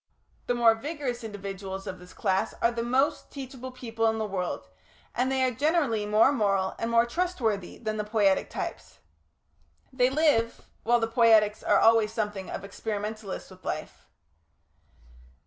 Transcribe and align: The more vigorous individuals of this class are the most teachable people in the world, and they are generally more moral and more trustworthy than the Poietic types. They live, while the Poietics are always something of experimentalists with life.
The 0.47 0.55
more 0.55 0.73
vigorous 0.73 1.23
individuals 1.23 1.85
of 1.85 1.99
this 1.99 2.11
class 2.11 2.55
are 2.59 2.71
the 2.71 2.81
most 2.81 3.29
teachable 3.31 3.71
people 3.71 4.07
in 4.07 4.17
the 4.17 4.25
world, 4.25 4.67
and 5.13 5.31
they 5.31 5.43
are 5.43 5.51
generally 5.51 6.07
more 6.07 6.31
moral 6.31 6.73
and 6.79 6.89
more 6.89 7.05
trustworthy 7.05 7.77
than 7.77 7.97
the 7.97 8.03
Poietic 8.03 8.49
types. 8.49 8.97
They 9.93 10.09
live, 10.09 10.65
while 10.81 10.99
the 10.99 11.07
Poietics 11.07 11.61
are 11.61 11.77
always 11.77 12.11
something 12.11 12.49
of 12.49 12.63
experimentalists 12.65 13.51
with 13.51 13.63
life. 13.63 14.07